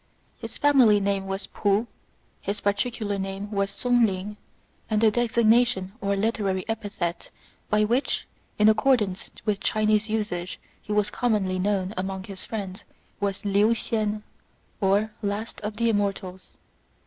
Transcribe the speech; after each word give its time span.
His 0.39 0.57
family 0.57 0.99
name 0.99 1.27
was 1.27 1.45
P'u; 1.45 1.85
his 2.41 2.59
particular 2.59 3.19
name 3.19 3.51
was 3.51 3.69
Sung 3.69 4.03
ling; 4.07 4.37
and 4.89 4.99
the 4.99 5.11
designation 5.11 5.91
or 6.01 6.15
literary 6.15 6.67
epithet 6.67 7.29
by 7.69 7.83
which, 7.83 8.25
in 8.57 8.67
accordance 8.67 9.29
with 9.45 9.59
Chinese 9.59 10.09
usage, 10.09 10.59
he 10.81 10.91
was 10.91 11.11
commonly 11.11 11.59
known 11.59 11.93
among 11.97 12.23
his 12.23 12.45
friends, 12.45 12.83
was 13.19 13.45
Liu 13.45 13.75
hsien, 13.75 14.23
or" 14.79 15.11
Last 15.21 15.61
of 15.61 15.77
the 15.77 15.87
Immortals." 15.91 16.57